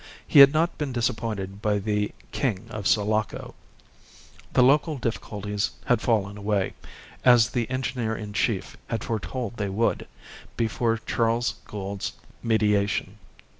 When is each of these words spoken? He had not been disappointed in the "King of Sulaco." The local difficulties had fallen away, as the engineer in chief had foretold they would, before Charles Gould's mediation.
He 0.25 0.39
had 0.39 0.51
not 0.51 0.79
been 0.79 0.91
disappointed 0.91 1.59
in 1.63 1.83
the 1.83 2.11
"King 2.31 2.65
of 2.71 2.87
Sulaco." 2.87 3.53
The 4.53 4.63
local 4.63 4.97
difficulties 4.97 5.69
had 5.85 6.01
fallen 6.01 6.37
away, 6.37 6.73
as 7.23 7.51
the 7.51 7.69
engineer 7.69 8.15
in 8.15 8.33
chief 8.33 8.75
had 8.87 9.03
foretold 9.03 9.57
they 9.57 9.69
would, 9.69 10.07
before 10.57 10.97
Charles 10.97 11.53
Gould's 11.67 12.13
mediation. 12.41 13.19